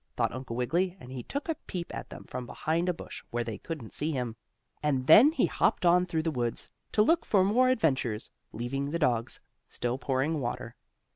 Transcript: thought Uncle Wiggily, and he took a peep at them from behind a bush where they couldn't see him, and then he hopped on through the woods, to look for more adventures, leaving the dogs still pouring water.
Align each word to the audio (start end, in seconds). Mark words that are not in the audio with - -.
thought 0.17 0.33
Uncle 0.33 0.55
Wiggily, 0.55 0.97
and 0.99 1.11
he 1.11 1.21
took 1.21 1.47
a 1.47 1.53
peep 1.67 1.93
at 1.93 2.09
them 2.09 2.23
from 2.23 2.47
behind 2.47 2.89
a 2.89 2.93
bush 2.93 3.23
where 3.29 3.43
they 3.43 3.59
couldn't 3.59 3.93
see 3.93 4.11
him, 4.11 4.35
and 4.81 5.05
then 5.05 5.31
he 5.31 5.45
hopped 5.45 5.85
on 5.85 6.07
through 6.07 6.23
the 6.23 6.31
woods, 6.31 6.67
to 6.91 7.03
look 7.03 7.23
for 7.23 7.43
more 7.43 7.69
adventures, 7.69 8.31
leaving 8.51 8.89
the 8.89 8.97
dogs 8.97 9.41
still 9.69 9.99
pouring 9.99 10.39
water. 10.41 10.75